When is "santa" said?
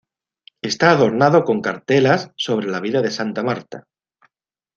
3.11-3.43